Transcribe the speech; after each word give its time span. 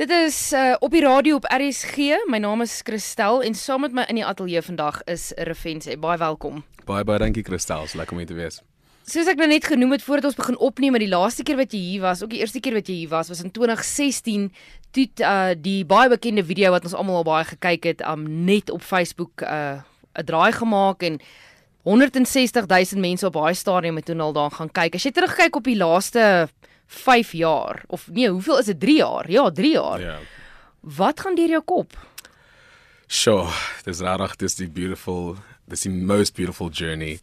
Dit 0.00 0.10
is 0.10 0.52
uh, 0.52 0.76
op 0.78 0.94
die 0.96 1.02
radio 1.04 1.34
op 1.36 1.44
RSG. 1.44 1.96
My 2.32 2.38
naam 2.40 2.62
is 2.64 2.78
Christel 2.82 3.42
en 3.44 3.54
saam 3.54 3.82
met 3.84 3.92
my 3.92 4.06
in 4.08 4.16
die 4.16 4.24
ateljee 4.24 4.62
vandag 4.64 5.02
is 5.04 5.26
Refense. 5.36 5.92
Baie 6.00 6.16
welkom. 6.16 6.62
Baie 6.88 7.04
baie 7.04 7.20
dankie 7.20 7.42
Christel, 7.44 7.84
so 7.84 8.00
lekker 8.00 8.16
om 8.16 8.22
hier 8.22 8.30
te 8.30 8.36
wees. 8.38 8.62
Soos 9.04 9.28
ek 9.28 9.36
nou 9.36 9.50
net 9.50 9.66
genoem 9.68 9.92
het 9.92 10.06
voordat 10.06 10.30
ons 10.30 10.38
begin 10.38 10.56
opneem, 10.56 10.96
die 11.04 11.10
laaste 11.10 11.44
keer 11.44 11.60
wat 11.60 11.76
jy 11.76 11.82
hier 11.84 12.06
was, 12.06 12.22
ook 12.24 12.32
die 12.32 12.40
eerste 12.40 12.62
keer 12.64 12.78
wat 12.78 12.88
jy 12.88 12.96
hier 13.02 13.12
was, 13.12 13.28
was 13.28 13.44
in 13.44 13.52
2016 13.52 14.48
toe 14.96 15.04
uh, 15.20 15.52
die 15.52 15.84
baie 15.84 16.08
bekende 16.08 16.46
video 16.48 16.72
wat 16.72 16.88
ons 16.88 16.96
almal 16.96 17.20
al 17.20 17.28
baie 17.28 17.50
gekyk 17.50 17.90
het, 17.92 18.00
um, 18.08 18.24
net 18.48 18.72
op 18.72 18.80
Facebook 18.80 19.44
'n 19.44 19.52
uh, 19.52 20.24
draai 20.24 20.56
gemaak 20.62 21.04
en 21.04 21.20
160 21.84 22.72
000 22.72 23.04
mense 23.04 23.26
op 23.28 23.36
daai 23.36 23.52
stadium 23.54 24.00
het 24.00 24.08
toe 24.08 24.16
al 24.16 24.32
daar 24.32 24.50
gaan 24.50 24.72
kyk. 24.72 24.94
As 24.94 25.04
jy 25.04 25.12
terugkyk 25.12 25.60
op 25.60 25.68
die 25.68 25.76
laaste 25.76 26.48
5 26.90 27.32
jaar 27.32 27.82
of 27.86 28.08
nee, 28.10 28.28
hoeveel 28.28 28.58
is 28.58 28.64
dit 28.64 28.80
3 28.80 28.96
jaar? 28.96 29.30
Ja, 29.30 29.50
3 29.50 29.72
jaar. 29.72 30.00
Ja. 30.00 30.18
Wat 30.80 31.20
gaan 31.20 31.34
deur 31.34 31.48
jou 31.48 31.62
kop? 31.62 31.94
Sure, 33.06 33.50
dis 33.84 34.00
regtig 34.00 34.36
dis 34.36 34.54
die 34.58 34.68
beautiful 34.70 35.36
dis 35.70 35.86
die 35.86 35.92
most 35.92 36.36
beautiful 36.36 36.70
journey. 36.70 37.18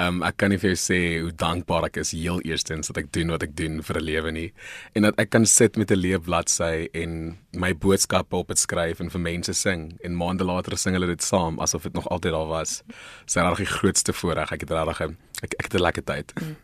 Um 0.00 0.22
ek 0.26 0.38
kan 0.42 0.50
nie 0.50 0.58
vir 0.58 0.74
jou 0.74 0.80
sê 0.80 1.00
hoe 1.22 1.32
dankbaar 1.32 1.88
ek 1.88 2.00
is 2.02 2.12
heel 2.12 2.40
eerstens 2.44 2.90
dat 2.90 2.98
ek 3.04 3.12
doen 3.12 3.32
wat 3.34 3.42
ek 3.46 3.56
doen 3.56 3.82
vir 3.82 4.00
'n 4.00 4.04
lewe 4.04 4.32
nie 4.32 4.50
en 4.94 5.02
dat 5.02 5.18
ek 5.18 5.30
kan 5.30 5.46
sit 5.46 5.76
met 5.76 5.90
'n 5.90 6.00
leefbladsy 6.00 6.88
en 6.94 7.38
my 7.52 7.72
boodskappe 7.72 8.36
op 8.36 8.48
dit 8.48 8.58
skryf 8.58 9.00
en 9.00 9.10
vir 9.10 9.20
mense 9.20 9.54
sing 9.54 9.98
en 10.04 10.16
maande 10.16 10.44
later 10.44 10.76
sing 10.76 10.94
hulle 10.94 11.06
dit 11.06 11.22
saam 11.22 11.60
asof 11.60 11.82
dit 11.82 11.94
nog 11.94 12.08
altyd 12.08 12.32
daar 12.32 12.48
was. 12.48 12.82
Dis 13.24 13.34
regtig 13.34 13.66
die 13.66 13.74
grootste 13.78 14.12
voorreg. 14.12 14.52
Ek 14.52 14.60
het 14.60 14.70
regtig 14.70 15.00
ek 15.42 15.54
ek 15.58 15.64
het 15.64 15.74
'n 15.74 15.82
lekker 15.82 16.04
tyd. 16.04 16.32
Mm. 16.40 16.56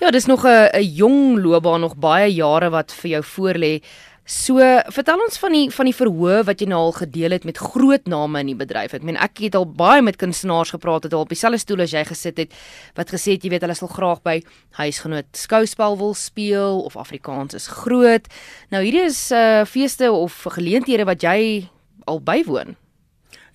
Ja, 0.00 0.10
dis 0.10 0.26
nog 0.26 0.44
'n 0.44 0.82
jong 0.82 1.38
loopbaan, 1.38 1.80
nog 1.80 1.96
baie 1.96 2.34
jare 2.34 2.70
wat 2.70 2.92
vir 2.92 3.10
jou 3.10 3.24
voorlê. 3.24 3.82
So, 4.28 4.60
vertel 4.92 5.22
ons 5.24 5.38
van 5.40 5.54
die 5.56 5.70
van 5.72 5.88
die 5.88 5.94
verhoog 5.96 6.42
wat 6.44 6.60
jy 6.60 6.66
nou 6.68 6.78
al 6.90 6.92
gedeel 6.98 7.32
het 7.32 7.46
met 7.48 7.56
groot 7.56 8.04
name 8.12 8.42
in 8.42 8.50
die 8.50 8.58
bedryf. 8.60 8.92
Ek 8.92 9.04
meen 9.08 9.16
ek 9.16 9.40
het 9.40 9.54
al 9.56 9.64
baie 9.64 10.02
met 10.04 10.18
kunstenaars 10.20 10.74
gepraat 10.74 11.06
het 11.06 11.14
al 11.16 11.24
op 11.24 11.32
dieselfde 11.32 11.56
stoel 11.62 11.86
as 11.86 11.94
jy 11.96 12.02
gesit 12.04 12.42
het 12.42 12.52
wat 12.98 13.08
gesê 13.08 13.38
het 13.38 13.46
jy 13.46 13.54
weet 13.54 13.64
hulle 13.64 13.76
sal 13.78 13.88
graag 13.88 14.20
by 14.28 14.34
huisgenoot 14.76 15.30
skouspel 15.32 15.96
wil 15.96 16.12
speel 16.12 16.82
of 16.84 16.98
Afrikaans 17.00 17.56
is 17.56 17.70
groot. 17.72 18.28
Nou 18.68 18.82
hierdie 18.84 19.06
is 19.06 19.22
uh 19.32 19.64
feeste 19.64 20.12
of 20.12 20.36
geleenthede 20.58 21.08
wat 21.08 21.24
jy 21.24 21.64
al 22.04 22.20
bywoon. 22.20 22.76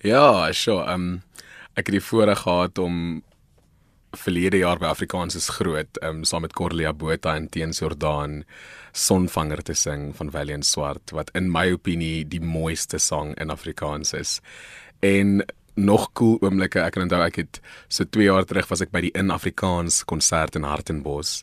Ja, 0.02 0.50
sure. 0.50 0.90
Um 0.90 1.22
ek 1.78 1.86
het 1.86 2.00
die 2.00 2.06
voorreg 2.10 2.42
gehad 2.42 2.82
om 2.82 3.22
verlede 4.16 4.58
jaar 4.58 4.78
by 4.78 4.86
Afrikaans 4.90 5.36
is 5.38 5.48
groot, 5.48 5.98
um 6.02 6.24
saam 6.24 6.44
met 6.46 6.54
Corlia 6.56 6.92
Botha 6.92 7.34
en 7.36 7.48
Teens 7.48 7.80
Jordan 7.82 8.42
Sonvanger 8.92 9.62
te 9.62 9.74
sing 9.74 10.12
van 10.16 10.30
Valiant 10.30 10.66
Swart 10.66 11.14
wat 11.16 11.30
in 11.34 11.50
my 11.52 11.70
opinie 11.74 12.24
die 12.28 12.40
mooiste 12.40 12.98
sang 12.98 13.34
in 13.42 13.50
Afrikaans 13.50 14.14
is. 14.14 14.40
En 15.02 15.42
nog 15.74 16.10
cool 16.14 16.38
oomblikke, 16.40 16.80
ek 16.80 16.94
kan 16.94 17.06
onthou 17.08 17.22
ek 17.24 17.40
het 17.42 17.60
so 17.88 18.06
2 18.06 18.28
jaar 18.28 18.46
terug 18.46 18.68
was 18.70 18.84
ek 18.84 18.92
by 18.94 19.02
die 19.08 19.14
In 19.18 19.34
Afrikaans 19.34 20.04
konsert 20.06 20.54
in 20.54 20.66
Hartenbos 20.68 21.42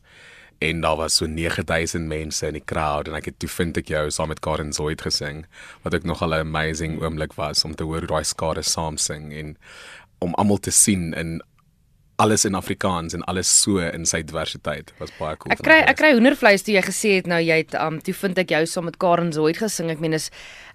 en 0.61 0.81
daar 0.81 0.95
was 0.95 1.15
so 1.15 1.25
9000 1.25 2.07
mense 2.07 2.47
in 2.47 2.53
die 2.53 2.65
crowd 2.65 3.09
en 3.09 3.17
ek 3.17 3.31
het 3.31 3.39
toe 3.41 3.49
vind 3.49 3.79
ek 3.81 3.89
jou 3.89 4.03
saam 4.13 4.29
met 4.29 4.43
Karen 4.45 4.71
Zoid 4.77 5.01
gesing 5.01 5.43
wat 5.83 5.97
ek 5.97 6.05
nogal 6.05 6.35
'n 6.37 6.45
amazing 6.45 7.01
oomblik 7.01 7.33
was 7.33 7.65
om 7.65 7.73
te 7.75 7.83
hoor 7.83 8.05
hoe 8.05 8.13
daai 8.13 8.23
skare 8.23 8.63
saam 8.63 8.97
sing 8.97 9.33
en 9.33 9.57
om 10.19 10.35
almal 10.35 10.57
te 10.57 10.71
sien 10.71 11.13
in 11.13 11.41
alles 12.21 12.45
in 12.45 12.55
Afrikaans 12.55 13.15
en 13.17 13.23
alles 13.31 13.49
so 13.61 13.81
in 13.81 14.05
sy 14.05 14.21
diversiteit 14.25 14.93
was 15.01 15.13
baie 15.19 15.37
cool. 15.41 15.53
Ek 15.55 15.63
kry 15.65 15.79
ek 15.81 15.99
kry 16.01 16.11
hoendervleis 16.15 16.65
toe 16.65 16.75
jy 16.75 16.83
gesê 16.85 17.15
het 17.19 17.29
nou 17.29 17.39
jy 17.41 17.61
het 17.63 17.77
um 17.81 18.01
toe 18.03 18.15
vind 18.23 18.41
ek 18.43 18.53
jou 18.55 18.65
saam 18.69 18.89
met 18.89 18.99
Karen 19.01 19.31
Zoid 19.35 19.61
gesing. 19.61 19.89
Ek 19.93 20.03
meen 20.03 20.17
is 20.17 20.29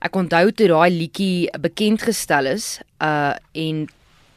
ek 0.05 0.17
onthou 0.19 0.49
toe 0.51 0.71
daai 0.73 0.91
liedjie 0.95 1.53
bekend 1.63 2.07
gestel 2.07 2.51
is 2.57 2.77
uh 3.05 3.37
en 3.55 3.87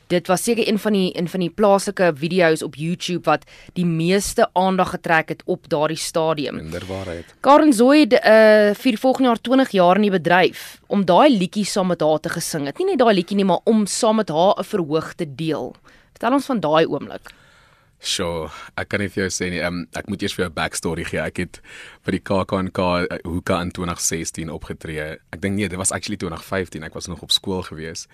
dit 0.09 0.25
was 0.25 0.41
seker 0.41 0.65
een 0.65 0.79
van 0.81 0.95
die 0.97 1.09
een 1.13 1.27
van 1.29 1.43
die 1.43 1.51
plaaslike 1.53 2.07
video's 2.17 2.63
op 2.65 2.77
YouTube 2.81 3.29
wat 3.29 3.43
die 3.77 3.85
meeste 3.85 4.47
aandag 4.57 4.95
getrek 4.95 5.29
het 5.29 5.43
op 5.45 5.69
daardie 5.69 5.99
stadium. 6.01 6.57
Inderwaarheid. 6.57 7.35
Karen 7.45 7.73
Zoid 7.73 8.17
uh 8.17 8.73
vir 8.73 8.97
volgende 8.97 9.29
jaar 9.29 9.41
20 9.41 9.77
jaar 9.77 10.01
in 10.01 10.07
die 10.09 10.17
bedryf 10.17 10.79
om 10.87 11.05
daai 11.05 11.29
liedjie 11.29 11.65
saam 11.65 11.93
met 11.93 12.01
haar 12.01 12.19
te 12.19 12.33
gesing. 12.33 12.65
Het 12.65 12.81
nie 12.81 12.91
net 12.93 13.01
daai 13.01 13.13
liedjie 13.17 13.37
nie 13.37 13.49
maar 13.49 13.65
om 13.69 13.85
saam 13.85 14.21
met 14.21 14.29
haar 14.29 14.57
'n 14.57 14.69
verhoog 14.73 15.13
te 15.13 15.25
deel. 15.25 15.73
Vertel 16.19 16.35
ons 16.35 16.49
van 16.49 16.59
daai 16.59 16.83
oomblik. 16.83 17.29
Sjoe, 18.03 18.49
ek 18.75 18.89
kan 18.91 18.99
nie 18.99 19.07
vir 19.07 19.21
jou 19.21 19.27
sê 19.31 19.47
nie. 19.53 19.61
Um, 19.63 19.85
ek 19.95 20.09
moet 20.11 20.19
eers 20.23 20.33
vir 20.35 20.43
jou 20.43 20.49
'n 20.49 20.55
backstory 20.57 21.05
gee. 21.07 21.19
Ek 21.23 21.37
het 21.39 21.61
vir 22.03 22.11
die 22.11 22.19
KAKNK 22.19 22.79
eh, 23.07 23.19
Hoeka 23.23 23.61
in 23.61 23.71
2016 23.71 24.51
opgetree. 24.51 25.15
Ek 25.31 25.39
dink 25.39 25.55
nee, 25.55 25.69
dit 25.69 25.79
was 25.79 25.93
actually 25.95 26.17
2015. 26.19 26.83
Ek 26.83 26.93
was 26.93 27.07
nog 27.07 27.23
op 27.23 27.31
skool 27.31 27.63
gewees 27.63 28.07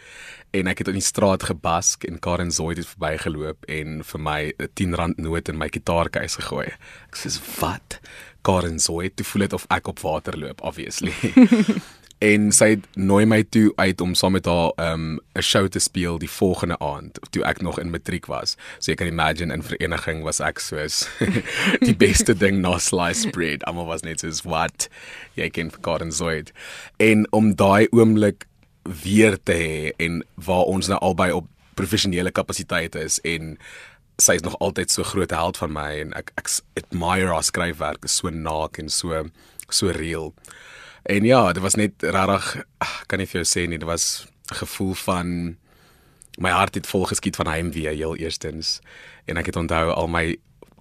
en 0.54 0.68
ek 0.68 0.86
het 0.86 0.88
in 0.88 1.02
die 1.02 1.02
straat 1.02 1.50
gebask 1.50 2.06
en 2.06 2.20
Karen 2.20 2.52
Zoid 2.52 2.78
het 2.78 2.94
verbygeloop 2.94 3.66
en 3.66 4.04
vir 4.04 4.20
my 4.22 4.54
'n 4.54 4.70
10 4.76 4.94
rand 4.94 5.18
noot 5.18 5.50
in 5.50 5.58
my 5.58 5.70
gitaarkeis 5.70 6.36
gegooi. 6.36 6.68
Ek 7.10 7.18
sê, 7.18 7.42
"Wat? 7.60 8.00
Karen 8.44 8.80
Zoid, 8.80 9.18
jy 9.18 9.24
voel 9.24 9.42
dit 9.42 9.54
of 9.54 9.66
ek 9.70 9.88
op 9.88 10.00
water 10.00 10.38
loop, 10.38 10.62
obviously." 10.62 11.14
en 12.24 12.52
sy 12.56 12.78
nooi 12.96 13.26
my 13.28 13.42
toe 13.52 13.74
uit 13.76 14.02
om 14.02 14.14
saam 14.16 14.36
met 14.38 14.46
haar 14.48 14.72
um 14.80 15.20
'n 15.36 15.42
show 15.42 15.68
te 15.68 15.80
speel 15.80 16.18
die 16.18 16.30
volgende 16.30 16.80
aand 16.80 17.20
toe 17.32 17.44
ek 17.44 17.62
nog 17.62 17.80
in 17.80 17.92
matriek 17.92 18.26
was. 18.26 18.56
So 18.80 18.92
jy 18.92 18.96
kan 18.96 19.08
imagine 19.08 19.54
in 19.54 19.64
vereniging 19.64 20.24
was 20.24 20.40
ek 20.40 20.60
soos 20.60 21.10
die 21.88 21.96
beste 21.96 22.34
ding 22.34 22.62
na 22.62 22.78
slice 22.78 23.30
bread. 23.30 23.64
Almal 23.66 23.86
was 23.86 24.04
net 24.04 24.20
soos 24.20 24.44
what 24.44 24.88
jy 25.36 25.50
ken 25.50 25.72
vir 25.72 25.80
God 25.82 26.02
and 26.02 26.14
Zoid. 26.14 26.52
En 26.98 27.28
om 27.32 27.56
daai 27.56 27.88
oomblik 27.92 28.48
weer 28.84 29.38
te 29.44 29.54
hê 29.54 29.92
en 29.98 30.24
waar 30.36 30.66
ons 30.66 30.88
nou 30.88 31.00
albei 31.00 31.32
op 31.32 31.48
professionele 31.76 32.32
kapasiteite 32.32 33.00
is 33.00 33.20
en 33.24 33.58
sy 34.22 34.38
is 34.40 34.46
nog 34.46 34.56
altyd 34.64 34.92
so 34.92 35.04
groot 35.04 35.32
held 35.32 35.58
van 35.58 35.74
my 35.76 35.90
en 36.00 36.14
ek 36.16 36.32
ek 36.40 36.50
admire 36.80 37.28
haar 37.34 37.44
skryfwerk 37.44 38.06
is 38.08 38.16
so 38.16 38.30
naak 38.30 38.80
en 38.80 38.90
so 38.90 39.26
so 39.70 39.92
real. 39.92 40.34
En 41.06 41.24
ja, 41.24 41.54
dit 41.54 41.62
was 41.62 41.76
net 41.76 41.94
regtig 42.02 42.66
kan 43.06 43.22
nie 43.22 43.28
vir 43.30 43.44
jou 43.44 43.46
sê 43.50 43.68
nie, 43.70 43.78
dit 43.78 43.88
was 43.88 44.26
gevoel 44.58 44.94
van 45.06 45.30
my 46.42 46.50
hart 46.50 46.76
het 46.76 46.88
vol 46.90 47.06
geskiet 47.06 47.38
van 47.38 47.48
heimwee 47.48 47.94
heel 47.94 48.16
eerstens 48.18 48.80
en 49.30 49.38
ek 49.38 49.52
het 49.52 49.60
onthou 49.62 49.92
al 49.94 50.10
my 50.12 50.26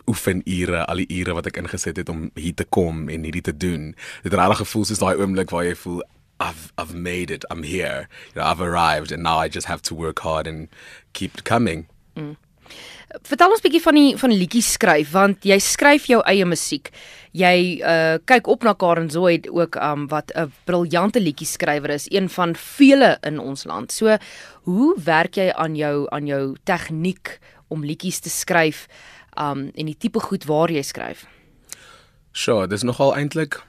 oefenure, 0.08 0.84
al 0.84 1.00
die 1.00 1.20
ure 1.20 1.36
wat 1.36 1.48
ek 1.48 1.60
ingesit 1.60 2.00
het 2.00 2.08
om 2.12 2.26
hier 2.36 2.56
te 2.56 2.64
kom 2.64 3.08
en 3.08 3.24
hierdie 3.24 3.44
te 3.44 3.56
doen. 3.56 3.92
Dit 4.24 4.34
regtig 4.36 4.64
gevoel 4.64 4.88
soos 4.88 5.00
daai 5.00 5.20
oomblik 5.20 5.52
waar 5.52 5.64
jy 5.68 5.76
voel 5.80 6.02
I've 6.40 6.72
I've 6.76 6.94
made 6.94 7.30
it. 7.30 7.44
I'm 7.50 7.62
here. 7.62 8.08
You 8.34 8.40
know, 8.40 8.48
I've 8.48 8.60
arrived 8.60 9.12
and 9.12 9.22
now 9.22 9.38
I 9.38 9.48
just 9.48 9.66
have 9.66 9.82
to 9.82 9.94
work 9.94 10.20
hard 10.20 10.46
and 10.46 10.68
keep 11.12 11.44
coming. 11.44 11.86
Mm. 12.16 12.36
Vertel 13.22 13.52
ons 13.54 13.62
bietjie 13.62 13.82
van 13.82 13.94
die 13.94 14.14
van 14.18 14.32
liedjies 14.34 14.72
skryf 14.74 15.12
want 15.14 15.44
jy 15.46 15.58
skryf 15.62 16.08
jou 16.10 16.18
eie 16.26 16.46
musiek. 16.48 16.90
Jy 17.36 17.78
uh 17.78 18.16
kyk 18.26 18.48
op 18.50 18.64
na 18.66 18.72
Karen 18.74 19.10
Zoid 19.10 19.46
ook 19.50 19.76
um 19.78 20.08
wat 20.10 20.32
'n 20.34 20.50
briljante 20.66 21.20
liedjie 21.20 21.46
skrywer 21.46 21.90
is, 21.90 22.06
een 22.10 22.28
van 22.28 22.54
vele 22.56 23.18
in 23.22 23.38
ons 23.38 23.64
land. 23.64 23.92
So 23.92 24.18
hoe 24.64 24.94
werk 24.98 25.36
jy 25.36 25.52
aan 25.52 25.76
jou 25.76 26.06
aan 26.10 26.26
jou 26.26 26.56
tegniek 26.64 27.38
om 27.68 27.84
liedjies 27.84 28.20
te 28.20 28.30
skryf 28.30 28.88
um 29.38 29.70
en 29.74 29.86
die 29.86 29.98
tipe 29.98 30.20
goed 30.20 30.44
waar 30.44 30.70
jy 30.70 30.82
skryf? 30.82 31.26
Sure, 32.32 32.66
dis 32.66 32.82
nogal 32.82 33.14
eintlik 33.14 33.62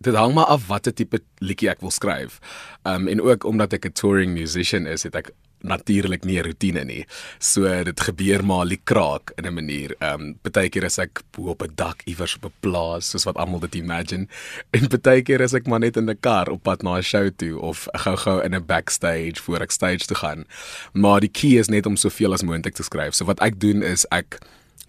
Dit 0.00 0.14
hang 0.14 0.34
maar 0.34 0.44
af 0.44 0.66
watter 0.66 0.92
tipe 0.92 1.22
liedjie 1.38 1.70
ek 1.70 1.80
wil 1.80 1.90
skryf. 1.90 2.38
Um 2.84 3.08
en 3.08 3.20
ook 3.20 3.44
omdat 3.44 3.72
ek 3.72 3.86
'n 3.86 3.92
touring 3.92 4.32
musician 4.32 4.86
is, 4.86 5.02
het 5.02 5.14
ek 5.14 5.30
natuurlik 5.60 6.24
nie 6.24 6.38
'n 6.38 6.44
rotine 6.44 6.84
nie. 6.84 7.06
So 7.38 7.84
dit 7.84 8.00
gebeur 8.00 8.44
maar 8.44 8.64
lie 8.64 8.80
kraak 8.84 9.32
in 9.36 9.46
'n 9.46 9.54
manier. 9.54 9.94
Ehm 9.98 10.20
um, 10.20 10.38
partykeer 10.42 10.84
is 10.84 10.98
ek 10.98 11.22
bo 11.30 11.50
op 11.50 11.62
'n 11.62 11.72
dak 11.74 12.02
iewers 12.04 12.36
op 12.36 12.44
'n 12.44 12.52
plaas 12.60 13.10
soos 13.10 13.24
wat 13.24 13.36
almal 13.36 13.60
dit 13.60 13.74
imagine. 13.74 14.26
En 14.76 14.88
partykeer 14.88 15.40
is 15.40 15.54
ek 15.54 15.66
maar 15.66 15.80
net 15.80 15.96
in 15.96 16.10
'n 16.10 16.20
kar 16.20 16.48
op 16.48 16.62
pad 16.62 16.82
na 16.82 16.96
'n 16.96 17.02
show 17.02 17.30
toe 17.36 17.60
of 17.60 17.88
gou-gou 17.92 18.42
in 18.44 18.54
'n 18.54 18.66
backstage 18.66 19.42
voor 19.42 19.60
ek 19.60 19.70
stage 19.70 20.06
toe 20.06 20.16
gaan. 20.16 20.44
Maar 20.92 21.20
die 21.20 21.30
key 21.30 21.58
is 21.58 21.68
net 21.68 21.86
om 21.86 21.96
soveel 21.96 22.32
as 22.32 22.42
moontlik 22.42 22.74
te 22.74 22.82
skryf. 22.82 23.14
So 23.14 23.24
wat 23.24 23.40
ek 23.40 23.60
doen 23.60 23.82
is 23.82 24.06
ek 24.10 24.38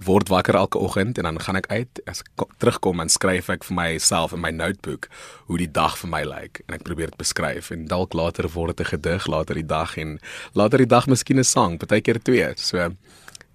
word 0.05 0.29
wakker 0.29 0.55
elke 0.55 0.77
oggend 0.77 1.17
en 1.17 1.23
dan 1.23 1.39
gaan 1.41 1.57
ek 1.57 1.67
uit 1.73 2.01
as 2.05 2.21
ek 2.21 2.45
terugkom 2.61 3.01
en 3.01 3.09
skryf 3.09 3.49
ek 3.49 3.65
vir 3.65 3.77
myself 3.77 4.33
in 4.35 4.43
my 4.43 4.51
notebook 4.53 5.07
hoe 5.49 5.57
die 5.57 5.71
dag 5.71 5.97
vir 5.97 6.11
my 6.11 6.21
lyk 6.27 6.61
en 6.67 6.77
ek 6.77 6.85
probeer 6.85 7.09
dit 7.13 7.21
beskryf 7.21 7.71
en 7.73 7.87
dalk 7.89 8.13
later 8.17 8.49
word 8.53 8.77
dit 8.77 8.85
'n 8.85 8.91
gedig 8.93 9.27
later 9.27 9.55
die 9.55 9.65
dag 9.65 9.97
en 9.97 10.19
later 10.53 10.77
die 10.77 10.93
dag 10.95 11.07
miskien 11.07 11.39
'n 11.39 11.43
sang 11.43 11.77
partykeer 11.77 12.21
twee. 12.23 12.53
So 12.55 12.93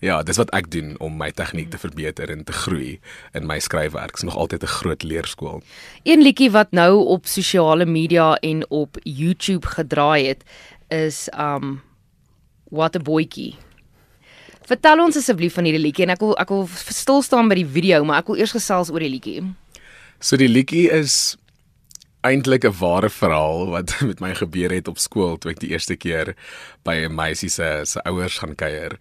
ja 0.00 0.22
dis 0.22 0.36
wat 0.36 0.50
ek 0.50 0.70
doen 0.70 0.96
om 0.98 1.16
my 1.16 1.30
tegniek 1.30 1.70
te 1.70 1.78
verbeter 1.78 2.30
en 2.30 2.44
te 2.44 2.52
groei 2.52 3.00
in 3.34 3.46
my 3.46 3.58
skryfwerk. 3.58 4.16
Is 4.16 4.22
nog 4.22 4.36
altyd 4.36 4.62
'n 4.62 4.66
groot 4.66 5.02
leerskool. 5.02 5.62
Een 6.02 6.22
liedjie 6.22 6.50
wat 6.50 6.72
nou 6.72 7.06
op 7.06 7.26
sosiale 7.26 7.86
media 7.86 8.34
en 8.34 8.70
op 8.70 8.98
YouTube 9.02 9.66
gedraai 9.66 10.26
het 10.26 10.42
is 10.88 11.28
um 11.38 11.82
what 12.70 12.96
a 12.96 12.98
boykie 12.98 13.56
Vertel 14.72 15.02
ons 15.04 15.18
asseblief 15.20 15.52
van 15.58 15.66
hierdie 15.68 15.82
liedjie 15.82 16.06
en 16.06 16.14
ek 16.14 16.22
wil 16.24 16.32
ek 16.40 16.50
wil 16.54 16.62
stil 16.96 17.20
staan 17.20 17.50
by 17.50 17.58
die 17.58 17.68
video, 17.68 18.06
maar 18.08 18.22
ek 18.22 18.30
wil 18.32 18.38
eers 18.40 18.54
gesels 18.56 18.88
oor 18.88 19.04
die 19.04 19.10
liedjie. 19.12 19.42
So 20.16 20.38
die 20.40 20.48
liedjie 20.48 20.86
is 20.96 21.36
eintlik 22.24 22.64
'n 22.64 22.78
ware 22.78 23.10
verhaal 23.12 23.68
wat 23.74 23.92
met 24.08 24.22
my 24.24 24.32
gebeur 24.38 24.72
het 24.72 24.88
op 24.88 25.02
skool 25.02 25.36
toe 25.36 25.52
ek 25.52 25.60
die 25.60 25.74
eerste 25.74 25.96
keer 25.96 26.32
by 26.88 26.94
'n 27.04 27.12
meisie 27.12 27.50
se 27.50 27.68
se 27.84 28.00
ouers 28.08 28.38
gaan 28.38 28.56
kuier. 28.56 28.96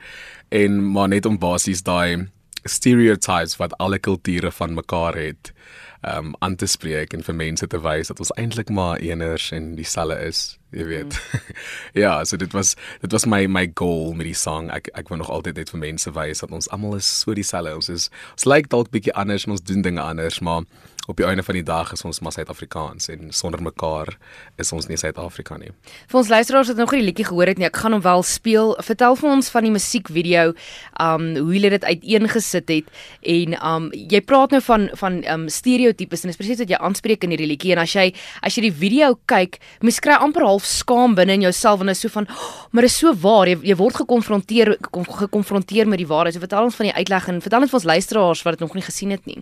En 0.52 0.92
maar 0.92 1.08
net 1.08 1.26
om 1.26 1.40
basies 1.40 1.84
daai 1.88 2.28
stereotypes 2.68 3.56
wat 3.58 3.78
alle 3.80 4.00
kulture 4.00 4.52
van 4.52 4.76
mekaar 4.76 5.16
het 5.16 5.54
um 6.02 6.36
aan 6.40 6.56
te 6.56 6.66
spreek 6.66 7.14
en 7.14 7.24
vir 7.24 7.36
mense 7.36 7.68
te 7.68 7.80
wys 7.82 8.10
dat 8.10 8.20
ons 8.20 8.34
eintlik 8.42 8.70
maar 8.74 8.98
eeners 8.98 9.52
en 9.54 9.76
dieselfde 9.78 10.18
is, 10.26 10.58
jy 10.74 10.86
weet. 10.90 11.18
Mm. 11.18 11.58
ja, 12.04 12.14
so 12.26 12.38
dit 12.42 12.54
was 12.58 12.74
dit 13.02 13.12
was 13.12 13.26
my 13.26 13.46
my 13.46 13.68
goal 13.78 14.14
met 14.18 14.26
die 14.26 14.38
song. 14.38 14.72
Ek 14.74 14.90
ek 14.98 15.14
wil 15.14 15.22
nog 15.22 15.30
altyd 15.30 15.62
net 15.62 15.70
vir 15.70 15.84
mense 15.84 16.14
wys 16.18 16.42
dat 16.42 16.52
ons 16.52 16.70
almal 16.74 16.98
is 16.98 17.10
so 17.22 17.38
dieselfde. 17.38 17.76
Ons 17.78 17.90
is 17.94 18.10
ons 18.32 18.50
lyk 18.50 18.72
dalk 18.74 18.90
bietjie 18.90 19.14
anders, 19.14 19.46
ons 19.46 19.62
doen 19.62 19.86
dinge 19.86 20.02
anders, 20.02 20.40
maar 20.42 20.66
op 21.08 21.18
die 21.18 21.26
einde 21.26 21.44
van 21.44 21.58
die 21.58 21.64
dag 21.66 21.92
is 21.92 22.04
ons 22.06 22.20
maar 22.22 22.34
Suid-Afrikaans 22.36 23.10
en 23.10 23.32
sonder 23.34 23.62
mekaar 23.64 24.14
is 24.62 24.72
ons 24.72 24.88
nie 24.88 24.98
Suid-Afrika 25.00 25.58
nie. 25.58 25.72
Vir 26.12 26.20
ons 26.22 26.30
luisteraars 26.30 26.70
wat 26.70 26.78
nog 26.78 26.94
nie 26.94 27.02
die 27.02 27.08
liedjie 27.08 27.26
gehoor 27.32 27.50
het 27.50 27.62
nie, 27.62 27.66
ek 27.66 27.80
gaan 27.82 27.96
hom 27.98 28.04
wel 28.06 28.24
speel. 28.28 28.76
Vertel 28.86 29.18
vir 29.18 29.30
ons 29.32 29.50
van 29.54 29.66
die 29.66 29.74
musiekvideo, 29.74 30.54
um 31.02 31.26
hoe 31.40 31.56
jy 31.58 31.72
dit 31.74 31.88
uiteengesit 31.88 32.70
het 32.76 32.92
en 33.36 33.58
um 33.58 33.90
jy 33.96 34.22
praat 34.26 34.54
nou 34.54 34.62
van 34.68 34.90
van 35.02 35.22
um 35.34 35.48
stereotypes 35.50 36.26
en 36.26 36.34
dis 36.34 36.40
presies 36.40 36.62
wat 36.62 36.74
jy 36.74 36.80
aanspreek 36.80 37.26
in 37.26 37.34
hierdie 37.34 37.50
liedjie 37.50 37.74
en 37.76 37.82
as 37.84 37.96
jy 37.98 38.08
as 38.46 38.58
jy 38.58 38.68
die 38.68 38.76
video 38.84 39.16
kyk, 39.32 39.58
mens 39.82 40.00
kry 40.04 40.20
amper 40.22 40.46
half 40.46 40.68
skaam 40.70 41.18
binne 41.18 41.40
in 41.40 41.48
jouself 41.48 41.82
en 41.82 41.90
is 41.90 42.04
so 42.04 42.14
van, 42.14 42.30
oh, 42.30 42.54
maar 42.72 42.86
is 42.86 42.98
so 42.98 43.14
waar, 43.26 43.50
jy, 43.50 43.58
jy 43.72 43.78
word 43.80 44.04
gekonfronteer 44.04 44.76
gekonfronteer 44.92 45.90
met 45.90 46.02
die 46.02 46.10
waarheid. 46.10 46.38
So 46.38 46.44
vertel 46.44 46.70
ons 46.70 46.78
van 46.78 46.92
die 46.92 46.96
uitleg 46.96 47.28
en 47.32 47.42
vertel 47.42 47.66
net 47.66 47.74
vir 47.74 47.82
ons 47.82 47.90
luisteraars 47.90 48.46
wat 48.46 48.58
dit 48.58 48.66
nog 48.68 48.78
nie 48.78 48.86
gesien 48.86 49.14
het 49.18 49.26
nie. 49.26 49.42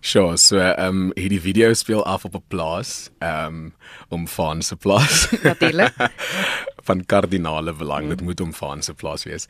Sure, 0.00 0.36
so 0.36 0.58
ehm 0.58 0.88
um, 0.88 1.10
hierdie 1.14 1.40
video 1.40 1.72
speel 1.74 2.04
af 2.04 2.24
op 2.24 2.34
'n 2.34 2.44
plaas, 2.48 3.10
ehm 3.18 3.46
um, 3.46 3.74
omvaan 4.08 4.62
se 4.62 4.76
plaas. 4.76 5.28
Natuurlik. 5.42 5.94
van 6.88 7.04
kardinale 7.04 7.72
belang, 7.72 8.02
mm. 8.02 8.08
dit 8.08 8.20
moet 8.20 8.40
omvaan 8.40 8.82
se 8.82 8.94
plaas 8.94 9.24
wees. 9.28 9.46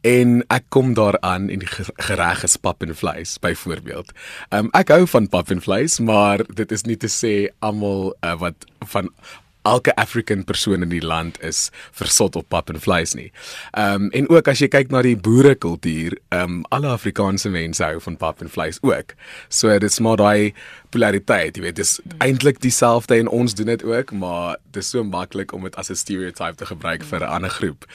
En 0.00 0.40
ek 0.48 0.64
kom 0.68 0.94
daaraan 0.94 1.48
en 1.48 1.62
die 1.62 1.70
gereg 2.08 2.42
is 2.42 2.56
pap 2.56 2.82
en 2.82 2.96
vleis 2.96 3.38
byvoorbeeld. 3.38 4.12
Ehm 4.48 4.64
um, 4.64 4.72
ek 4.80 4.88
hou 4.94 5.06
van 5.06 5.28
pap 5.28 5.50
en 5.50 5.62
vleis, 5.62 5.98
maar 5.98 6.44
dit 6.54 6.72
is 6.72 6.86
nie 6.88 6.96
te 6.96 7.10
sê 7.12 7.34
almal 7.58 8.10
uh, 8.24 8.34
wat 8.40 8.66
van 8.94 9.12
elke 9.62 9.94
African 9.96 10.44
persoon 10.44 10.82
in 10.82 10.88
die 10.88 11.02
land 11.04 11.40
is 11.44 11.70
versot 11.92 12.36
op 12.36 12.48
pap 12.48 12.70
en 12.70 12.80
vleis 12.80 13.14
nie. 13.14 13.30
Ehm 13.72 14.06
um, 14.06 14.10
en 14.10 14.28
ook 14.28 14.48
as 14.48 14.60
jy 14.62 14.68
kyk 14.68 14.90
na 14.90 15.02
die 15.02 15.16
boerekultuur, 15.16 16.18
ehm 16.28 16.60
um, 16.60 16.64
alle 16.70 16.88
Afrikaanse 16.88 17.50
mense 17.50 17.84
hou 17.84 18.00
van 18.00 18.16
pap 18.16 18.40
en 18.40 18.50
vleis 18.50 18.78
ook. 18.82 19.14
So 19.48 19.78
dit's 19.78 20.00
maar 20.00 20.16
daai 20.16 20.54
polariteit, 20.90 21.56
jy 21.56 21.62
weet, 21.62 21.76
dis 21.76 21.98
eintlik 22.18 22.60
dieselfde 22.60 23.20
en 23.20 23.28
ons 23.28 23.54
doen 23.54 23.66
dit 23.66 23.84
ook, 23.84 24.12
maar 24.12 24.56
dit 24.70 24.82
is 24.82 24.90
so 24.90 25.04
maklik 25.04 25.52
om 25.52 25.62
dit 25.68 25.76
as 25.76 25.90
'n 25.90 25.94
stereotype 25.94 26.56
te 26.56 26.66
gebruik 26.66 27.04
vir 27.04 27.20
'n 27.20 27.30
ander 27.30 27.50
groep. 27.50 27.86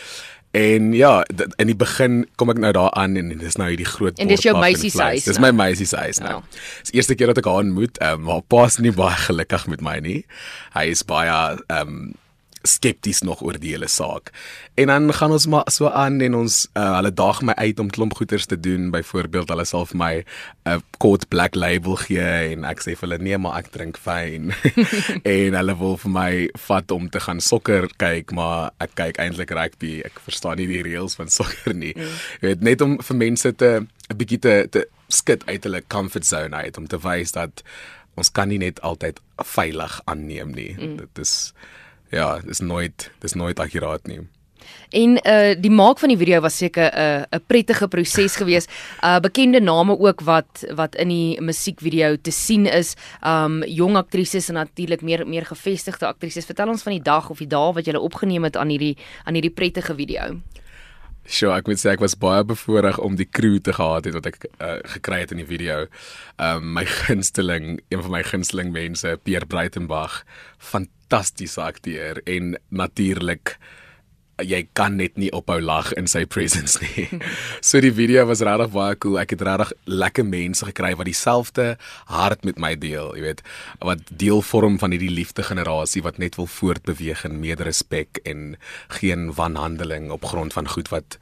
En 0.56 0.94
ja, 0.96 1.26
in 1.60 1.68
die 1.68 1.76
begin 1.76 2.22
kom 2.40 2.52
ek 2.54 2.60
nou 2.64 2.72
daar 2.76 2.94
aan 2.96 3.18
en 3.20 3.34
dis 3.42 3.58
nou 3.60 3.68
hierdie 3.68 3.88
groot 3.90 4.20
En 4.24 4.30
dis 4.32 4.46
jou 4.46 4.54
meisie 4.56 4.92
se 4.94 5.04
huis. 5.04 5.26
Dis 5.28 5.40
my 5.44 5.52
meisie 5.52 5.88
se 5.90 6.00
huis 6.00 6.22
nou. 6.24 6.38
Ja. 6.40 6.60
Dis 6.80 6.94
die 6.94 7.02
eerste 7.02 7.18
keer 7.20 7.34
dat 7.34 7.42
ek 7.44 7.50
haar 7.52 7.66
ontmoet. 7.66 8.00
Ehm 8.00 8.24
um, 8.24 8.30
haar 8.32 8.46
pa 8.54 8.66
is 8.70 8.80
nie 8.80 8.94
baie 8.96 9.18
gelukkig 9.26 9.68
met 9.74 9.84
my 9.84 9.98
nie. 10.06 10.22
Hy 10.78 10.86
is 10.94 11.04
baie 11.08 11.34
ehm 11.34 11.82
um, 11.82 12.14
skepties 12.66 13.22
nog 13.22 13.42
oor 13.46 13.60
die 13.60 13.72
hele 13.74 13.88
saak. 13.88 14.32
En 14.76 14.88
dan 14.92 15.14
gaan 15.14 15.32
ons 15.32 15.48
maar 15.48 15.72
so 15.72 15.90
aan 15.90 16.20
en 16.22 16.36
ons 16.36 16.58
uh, 16.74 16.96
hulle 16.98 17.12
daag 17.14 17.42
my 17.42 17.54
uit 17.54 17.80
om 17.80 17.90
klomp 17.90 18.16
goeders 18.18 18.46
te 18.46 18.60
doen. 18.60 18.92
Byvoorbeeld 18.92 19.50
hulle 19.54 19.66
sal 19.66 19.86
vir 19.86 19.98
my 19.98 20.14
'n 20.18 20.26
uh, 20.72 20.80
kort 20.98 21.28
black 21.30 21.56
label 21.56 21.96
gee 21.96 22.52
en 22.52 22.66
ek 22.66 22.82
sê 22.82 22.96
vir 22.98 23.08
hulle 23.08 23.22
nee, 23.24 23.38
maar 23.38 23.60
ek 23.60 23.72
drink 23.72 23.98
fyn. 23.98 24.52
en 25.38 25.60
hulle 25.60 25.78
wil 25.78 25.98
vir 25.98 26.12
my 26.12 26.32
vat 26.68 26.92
om 26.92 27.10
te 27.10 27.20
gaan 27.20 27.40
sokker 27.40 27.90
kyk, 27.98 28.32
maar 28.32 28.72
ek 28.80 28.96
kyk 28.96 29.20
eintlik 29.20 29.52
rugby. 29.52 30.02
Ek 30.06 30.20
verstaan 30.20 30.58
nie 30.58 30.68
die 30.68 30.84
reëls 30.84 31.16
van 31.16 31.30
sokker 31.30 31.74
nie. 31.74 31.94
Mm. 31.96 32.20
Jy 32.42 32.48
weet 32.48 32.62
net 32.62 32.82
om 32.82 32.98
vir 33.02 33.18
mense 33.18 33.56
te 33.56 33.86
'n 34.10 34.18
bietjie 34.18 34.40
te, 34.40 34.68
te 34.70 34.88
skit 35.08 35.46
uit 35.46 35.64
hulle 35.64 35.84
comfort 35.88 36.26
zone 36.26 36.56
uit 36.56 36.78
om 36.78 36.88
te 36.88 36.98
wys 36.98 37.32
dat 37.32 37.64
ons 38.16 38.32
kan 38.32 38.48
nie 38.48 38.60
net 38.62 38.82
altyd 38.82 39.20
veilig 39.44 40.02
aanneem 40.06 40.54
nie. 40.56 40.74
Mm. 40.78 40.98
Dit 41.02 41.24
is 41.26 41.54
ja, 42.16 42.40
dis 42.46 42.64
nooit 42.64 43.10
dis 43.24 43.36
nooit 43.38 43.60
akkuraat 43.60 44.08
nie. 44.08 44.24
En 44.90 45.18
uh 45.20 45.54
die 45.62 45.72
maak 45.72 46.00
van 46.02 46.12
die 46.14 46.18
video 46.18 46.42
was 46.42 46.58
seker 46.58 46.90
'n 46.90 46.98
uh, 46.98 47.38
'n 47.38 47.44
prettige 47.48 47.88
proses 47.88 48.36
geweest. 48.42 48.70
Uh 49.04 49.20
bekende 49.20 49.60
name 49.60 50.00
ook 50.00 50.22
wat 50.22 50.66
wat 50.76 50.96
in 50.96 51.08
die 51.08 51.42
musiekvideo 51.42 52.16
te 52.22 52.32
sien 52.32 52.66
is. 52.66 52.96
Um 53.22 53.64
jong 53.64 53.96
aktrises 53.96 54.50
en 54.50 54.54
natuurlik 54.54 55.02
meer 55.02 55.28
meer 55.28 55.46
gevestigde 55.46 56.06
aktrises. 56.08 56.46
Vertel 56.46 56.68
ons 56.68 56.84
van 56.84 56.94
die 56.94 57.02
dag 57.02 57.30
of 57.30 57.38
die 57.38 57.48
dae 57.48 57.74
wat 57.74 57.86
jy 57.86 57.94
opgeneem 57.94 58.44
het 58.44 58.58
aan 58.58 58.70
hierdie 58.70 58.98
aan 59.24 59.34
hierdie 59.34 59.54
prettige 59.54 59.96
video. 59.96 60.42
Sjoe, 61.26 61.56
ek 61.56 61.66
moet 61.66 61.82
sê 61.82 61.96
ek 61.96 62.04
was 62.04 62.14
baie 62.22 62.44
bevoorreg 62.46 63.00
om 63.02 63.16
die 63.18 63.26
crew 63.26 63.58
te 63.66 63.74
gehad 63.74 64.06
het 64.06 64.14
wat 64.14 64.28
ek 64.30 64.44
uh, 64.62 64.78
gekry 64.94 65.24
het 65.24 65.34
in 65.34 65.42
die 65.42 65.50
video. 65.50 65.88
Um 66.38 66.76
my 66.78 66.86
gunsteling, 67.06 67.80
een 67.90 68.04
van 68.06 68.14
my 68.14 68.22
gunsteling 68.28 68.70
mense, 68.76 69.16
Pierre 69.26 69.50
Breitenberg, 69.50 70.20
fantastiese 70.62 71.64
akteur 71.66 72.22
en 72.30 72.54
natuurlik 72.70 73.56
jy 74.44 74.66
kan 74.76 74.98
net 75.00 75.16
nie 75.20 75.30
ophou 75.36 75.62
lag 75.64 75.92
in 76.00 76.10
sy 76.12 76.26
presence 76.28 76.80
nie. 76.82 77.08
so 77.68 77.80
die 77.84 77.94
video 77.96 78.26
was 78.28 78.44
regtig 78.46 78.74
baie 78.74 78.98
cool. 79.00 79.20
Ek 79.22 79.36
het 79.36 79.44
regtig 79.48 79.72
lekker 79.88 80.28
mense 80.28 80.68
gekry 80.68 80.92
wat 81.00 81.08
dieselfde 81.08 81.68
hart 82.12 82.44
met 82.48 82.60
my 82.60 82.74
deel, 82.80 83.14
jy 83.16 83.24
weet, 83.30 83.46
wat 83.86 84.04
deel 84.10 84.44
vorm 84.44 84.80
van 84.82 84.96
hierdie 84.96 85.14
liefde 85.14 85.46
generasie 85.46 86.04
wat 86.06 86.20
net 86.22 86.36
wil 86.40 86.50
voortbeweeg 86.52 87.24
in 87.28 87.40
mederespek 87.44 88.20
en 88.26 88.58
geen 89.00 89.32
wanhandeling 89.38 90.12
op 90.12 90.28
grond 90.34 90.56
van 90.56 90.68
goed 90.68 90.92
wat 90.92 91.20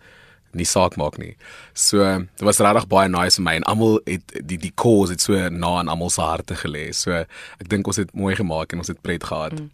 nie 0.53 0.67
saak 0.69 0.97
maak 1.01 1.17
nie. 1.21 1.33
So 1.73 2.01
dit 2.23 2.45
was 2.45 2.61
regtig 2.61 2.89
baie 2.89 3.09
nice 3.09 3.39
vir 3.39 3.45
my 3.47 3.55
en 3.59 3.69
almal 3.69 3.99
het 4.09 4.35
die 4.41 4.59
die 4.61 4.73
cause 4.77 5.13
het 5.13 5.21
so 5.21 5.37
na 5.49 5.77
aan 5.79 5.89
almal 5.89 6.13
se 6.13 6.21
harte 6.21 6.57
gelê. 6.57 6.89
So 6.93 7.23
ek 7.23 7.69
dink 7.69 7.89
ons 7.89 8.01
het 8.01 8.13
mooi 8.13 8.35
gemaak 8.37 8.73
en 8.73 8.83
ons 8.83 8.93
het 8.93 9.01
pret 9.05 9.25
gehad. 9.29 9.57
Mm. 9.59 9.71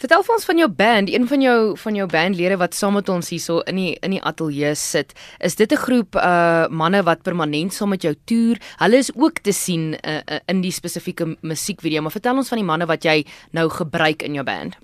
Vertel 0.00 0.22
vir 0.22 0.34
ons 0.34 0.44
van 0.44 0.58
jou 0.58 0.68
band, 0.68 1.10
een 1.12 1.26
van 1.28 1.42
jou 1.42 1.58
van 1.78 1.94
jou 1.94 2.06
bandlede 2.10 2.56
wat 2.56 2.74
saam 2.74 2.94
met 2.94 3.08
ons 3.08 3.28
hierso 3.28 3.60
in 3.70 3.76
die 3.76 3.96
in 4.02 4.16
die 4.16 4.22
ateljee 4.22 4.74
sit. 4.74 5.12
Is 5.40 5.56
dit 5.56 5.72
'n 5.72 5.76
groep 5.76 6.16
uh 6.16 6.68
manne 6.68 7.02
wat 7.02 7.22
permanent 7.22 7.72
saam 7.72 7.88
met 7.88 8.02
jou 8.02 8.14
toer? 8.24 8.56
Hulle 8.78 8.96
is 8.96 9.10
ook 9.14 9.38
te 9.38 9.52
sien 9.52 9.96
uh, 10.04 10.20
uh, 10.26 10.38
in 10.46 10.60
die 10.60 10.72
spesifieke 10.72 11.36
musiekvideo, 11.40 12.02
maar 12.02 12.10
vertel 12.10 12.36
ons 12.36 12.48
van 12.48 12.58
die 12.58 12.66
manne 12.66 12.86
wat 12.86 13.04
jy 13.04 13.24
nou 13.50 13.68
gebruik 13.68 14.22
in 14.22 14.34
jou 14.34 14.44
band. 14.44 14.76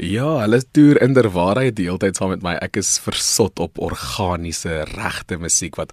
Ja, 0.00 0.40
hulle 0.40 0.62
toer 0.72 1.02
inderwaarheid 1.04 1.76
die 1.76 1.84
hele 1.84 2.00
tyd 2.00 2.16
saam 2.16 2.32
met 2.32 2.42
my. 2.42 2.54
Ek 2.64 2.78
is 2.80 2.96
versot 2.98 3.60
op 3.60 3.76
organiese 3.78 4.86
regte 4.96 5.36
musiek 5.38 5.76
wat 5.76 5.92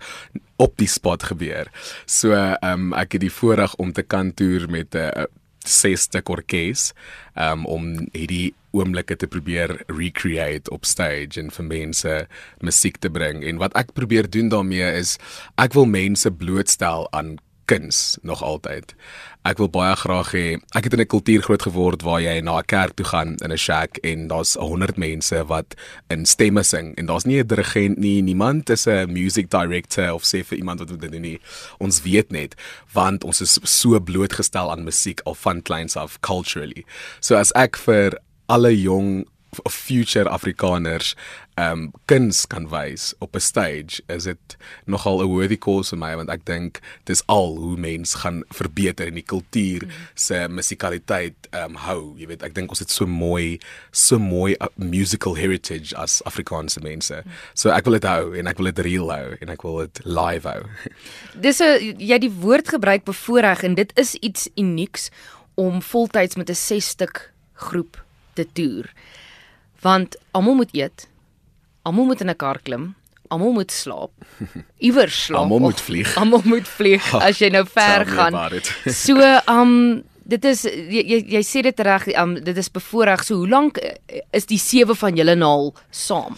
op 0.56 0.78
die 0.80 0.88
spot 0.88 1.24
gebeur. 1.24 1.68
So, 2.06 2.32
ehm 2.34 2.90
um, 2.90 2.94
ek 2.94 3.18
het 3.18 3.22
die 3.22 3.34
voorreg 3.34 3.76
om 3.76 3.92
te 3.94 4.02
kan 4.04 4.34
toer 4.34 4.70
met 4.70 4.96
'n 4.96 4.98
uh, 4.98 5.28
sesde 5.68 6.22
orkes 6.26 6.92
um, 7.36 7.66
om 7.66 7.92
hierdie 8.14 8.54
oomblikke 8.72 9.18
te 9.18 9.28
probeer 9.28 9.74
recreate 9.90 10.70
op 10.72 10.86
stage 10.86 11.40
en 11.42 11.50
vir 11.54 11.66
mense 11.66 12.16
musiek 12.62 13.00
te 13.02 13.10
bring. 13.10 13.42
En 13.44 13.62
wat 13.62 13.76
ek 13.80 13.96
probeer 13.98 14.30
doen 14.30 14.52
daarmee 14.54 14.92
is 15.00 15.18
ek 15.58 15.74
wil 15.78 15.90
mense 15.90 16.30
blootstel 16.32 17.08
aan 17.16 17.38
kuns 17.70 18.18
nog 18.26 18.42
altyd. 18.44 18.96
Ek 19.48 19.60
wil 19.62 19.70
baie 19.72 19.94
graag 19.96 20.32
hê 20.36 20.46
ek 20.76 20.88
het 20.88 20.96
in 20.96 21.02
'n 21.02 21.14
kultuur 21.14 21.42
groot 21.46 21.62
geword 21.62 22.02
waar 22.04 22.22
jy 22.22 22.42
na 22.42 22.58
'n 22.60 22.66
kerk 22.66 22.94
toe 22.96 23.06
gaan 23.06 23.38
in 23.46 23.52
'n 23.52 23.58
shack 23.58 23.98
en 24.04 24.28
daar's 24.28 24.56
100 24.56 24.98
mense 24.98 25.46
wat 25.46 25.76
in 26.10 26.26
stemme 26.26 26.64
sing 26.64 26.96
en 26.98 27.06
daar's 27.06 27.26
nie 27.26 27.40
'n 27.40 27.48
dirigent 27.48 27.98
nie, 27.98 28.22
niemand 28.22 28.70
is 28.70 28.88
'n 28.88 29.12
music 29.12 29.50
director 29.50 30.14
of 30.14 30.24
sê 30.24 30.44
vir 30.44 30.58
iemand 30.58 30.80
wat 30.80 30.90
dit 30.90 31.12
doen 31.12 31.22
nie. 31.22 31.40
Ons 31.78 32.02
weet 32.02 32.32
net 32.32 32.56
want 32.94 33.24
ons 33.24 33.42
is 33.42 33.60
so 33.64 34.00
blootgestel 34.00 34.72
aan 34.72 34.84
musiek 34.84 35.22
al 35.26 35.36
van 35.36 35.62
kleins 35.62 35.96
af 35.96 36.20
culturally. 36.20 36.86
So 37.20 37.36
as 37.36 37.52
ek 37.52 37.78
vir 37.78 38.20
alle 38.48 38.82
jong 38.82 39.26
future 39.70 40.30
Afrikaners 40.30 41.16
ehm 41.60 41.72
um, 41.72 41.92
kuns 42.06 42.46
kan 42.48 42.70
wys 42.72 43.14
op 43.20 43.36
'n 43.36 43.40
stage 43.40 44.02
is 44.08 44.24
dit 44.24 44.58
nogal 44.86 45.22
'n 45.22 45.28
worthy 45.28 45.58
cause 45.58 45.90
vir 45.90 46.00
my 46.00 46.16
want 46.16 46.30
ek 46.30 46.46
dink 46.46 46.80
dis 47.04 47.24
al 47.26 47.58
hoe 47.58 47.78
mens 47.78 48.14
gaan 48.14 48.44
verbeter 48.50 49.08
in 49.08 49.14
die 49.14 49.26
kultuur 49.34 49.84
mm. 49.84 49.92
se 50.14 50.48
musikaliteit 50.48 51.36
ehm 51.50 51.64
um, 51.64 51.76
hou 51.76 52.16
jy 52.18 52.28
weet 52.28 52.44
ek 52.44 52.56
dink 52.56 52.70
ons 52.70 52.80
het 52.80 52.92
so 52.92 53.06
mooi 53.06 53.60
so 53.92 54.20
mooi 54.20 54.56
uh, 54.60 54.68
musical 54.76 55.36
heritage 55.36 55.96
as 55.96 56.22
Afrikaanse 56.24 56.80
mense 56.80 57.24
mm. 57.26 57.32
so 57.54 57.70
ek 57.70 57.86
wil 57.86 58.00
dit 58.00 58.08
hou 58.08 58.36
en 58.38 58.48
ek 58.48 58.58
wil 58.58 58.72
dit 58.72 58.86
real 58.86 59.12
hou 59.12 59.36
en 59.42 59.50
ek 59.50 59.64
wil 59.64 59.78
dit 59.78 60.00
live 60.06 60.48
hou 60.48 60.64
dis 61.48 61.60
'n 61.60 61.96
jy 62.00 62.20
die 62.20 62.32
woord 62.32 62.70
gebruik 62.70 63.04
bevoorreg 63.04 63.64
en 63.64 63.76
dit 63.76 63.92
is 64.00 64.16
iets 64.16 64.50
unieks 64.56 65.10
om 65.56 65.82
voltyds 65.82 66.36
met 66.36 66.50
'n 66.50 66.56
6 66.56 66.88
stuk 66.88 67.34
groep 67.54 68.04
te 68.34 68.48
toer 68.54 68.88
want 69.82 70.16
almal 70.32 70.56
moet 70.56 70.74
eet. 70.76 71.08
Almal 71.82 72.06
moet 72.06 72.22
in 72.22 72.30
'n 72.30 72.36
kar 72.36 72.60
klim. 72.64 72.96
Almal 73.28 73.52
moet 73.52 73.72
slaap. 73.72 74.12
Iewers 74.88 75.26
slaap. 75.26 75.42
Almal 75.42 75.60
moet 75.60 75.82
vlieg. 75.82 76.16
Almal 76.18 76.42
moet 76.44 76.68
vlieg 76.68 77.14
as 77.28 77.40
jy 77.40 77.50
nou 77.50 77.66
ver 77.66 78.06
gaan. 78.06 78.62
So, 79.06 79.18
um 79.48 80.04
dit 80.30 80.46
is 80.46 80.64
jy 80.68 81.04
jy, 81.10 81.20
jy 81.36 81.42
sê 81.46 81.64
dit 81.66 81.80
reg, 81.86 82.08
um, 82.22 82.36
dit 82.44 82.58
is 82.58 82.72
bevoorreg. 82.72 83.24
So 83.26 83.42
hoe 83.42 83.50
lank 83.50 83.78
eh, 83.82 84.22
is 84.36 84.46
die 84.50 84.60
sewe 84.62 84.96
van 84.96 85.18
julle 85.18 85.36
nou 85.36 85.50
al 85.50 85.76
saam? 85.90 86.38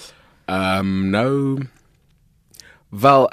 Ehm 0.51 0.79
um, 0.79 1.10
nou 1.10 1.67
wel 2.89 3.29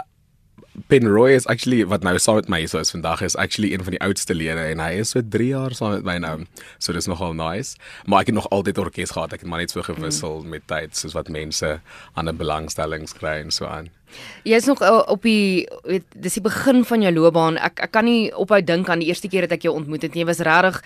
Penroy 0.86 1.34
is 1.34 1.46
actually 1.46 1.86
wat 1.86 2.02
nou 2.06 2.18
saam 2.18 2.38
met 2.38 2.48
my 2.48 2.66
so 2.66 2.78
is 2.78 2.90
vandag 2.90 3.22
is 3.22 3.36
actually 3.36 3.72
een 3.72 3.84
van 3.84 3.96
die 3.96 4.00
oudste 4.00 4.34
lede 4.34 4.68
en 4.70 4.80
hy 4.80 5.00
is 5.02 5.10
so 5.10 5.22
3 5.22 5.48
jaar 5.48 5.74
saam 5.74 5.96
met 5.98 6.04
my 6.04 6.18
nou. 6.22 6.46
So 6.78 6.92
dis 6.92 7.06
nogal 7.10 7.34
nice. 7.34 7.76
Maar 8.06 8.20
ek 8.20 8.32
het 8.32 8.38
nog 8.38 8.50
altyd 8.50 8.78
orkes 8.78 9.10
gehad. 9.10 9.32
Ek 9.32 9.40
het 9.40 9.48
maar 9.48 9.64
net 9.64 9.74
so 9.74 9.82
gewissel 9.82 10.42
mm. 10.42 10.48
met 10.48 10.66
tyd 10.66 10.96
soos 10.96 11.16
wat 11.18 11.28
mense 11.28 11.80
ander 12.14 12.34
belangstellings 12.34 13.16
kry 13.18 13.40
en 13.42 13.50
so 13.54 13.66
aan. 13.66 13.90
Jy's 14.42 14.64
nog 14.64 14.80
uh, 14.82 15.02
op 15.06 15.22
die 15.22 15.68
weet 15.84 16.04
dis 16.16 16.38
die 16.38 16.42
begin 16.42 16.84
van 16.88 17.02
jou 17.04 17.12
loopbaan. 17.12 17.58
Ek 17.60 17.82
ek 17.84 17.92
kan 17.92 18.06
nie 18.08 18.30
ophou 18.32 18.60
dink 18.64 18.88
aan 18.88 19.02
die 19.02 19.10
eerste 19.10 19.28
keer 19.28 19.44
dat 19.44 19.58
ek 19.58 19.66
jou 19.68 19.74
ontmoet 19.76 20.06
het 20.06 20.14
nie. 20.14 20.22
Jy 20.24 20.28
was 20.30 20.40
regtig 20.46 20.80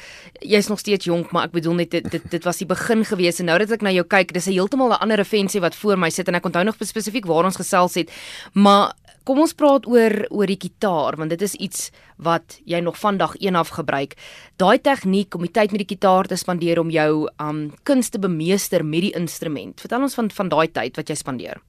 jy's 0.55 0.71
nog 0.73 0.83
steeds 0.83 1.07
jonk, 1.07 1.31
maar 1.33 1.47
ek 1.51 1.55
bedoel 1.55 1.79
net 1.83 1.95
dit 1.95 2.09
dit, 2.11 2.25
dit 2.35 2.49
was 2.49 2.59
die 2.59 2.69
begin 2.69 3.05
gewees 3.07 3.39
en 3.43 3.51
nou 3.53 3.59
dat 3.63 3.77
ek 3.79 3.87
na 3.87 3.95
jou 3.95 4.05
kyk, 4.05 4.35
dis 4.35 4.49
'n 4.49 4.57
heeltemal 4.59 4.91
'n 4.91 5.03
ander 5.05 5.23
revensie 5.23 5.61
wat 5.61 5.75
voor 5.75 5.99
my 5.99 6.11
sit 6.11 6.29
en 6.29 6.35
ek 6.35 6.45
onthou 6.45 6.65
nog 6.65 6.77
spesifiek 6.81 7.27
waar 7.27 7.45
ons 7.45 7.57
gesels 7.57 7.95
het. 7.95 8.11
Maar 8.55 8.93
Kom 9.23 9.39
ons 9.39 9.55
praat 9.55 9.87
oor 9.87 10.15
oor 10.35 10.51
die 10.51 10.59
kitaar 10.59 11.17
want 11.21 11.31
dit 11.31 11.43
is 11.47 11.55
iets 11.63 11.91
wat 12.23 12.59
jy 12.67 12.81
nog 12.83 12.99
vandag 12.99 13.37
een 13.39 13.57
af 13.59 13.75
gebruik. 13.77 14.17
Daai 14.59 14.79
tegniek 14.83 15.35
om 15.35 15.47
die 15.47 15.53
tyd 15.53 15.71
met 15.71 15.85
die 15.85 15.93
kitaar 15.95 16.27
te 16.27 16.39
spandeer 16.39 16.81
om 16.83 16.91
jou 16.91 17.29
um 17.39 17.69
kunste 17.87 18.19
bemeester 18.19 18.85
met 18.85 19.07
die 19.07 19.15
instrument. 19.19 19.79
Vertel 19.81 20.09
ons 20.09 20.19
van 20.19 20.31
van 20.31 20.51
daai 20.51 20.69
tyd 20.75 20.99
wat 20.99 21.11
jy 21.11 21.19
spandeer. 21.19 21.63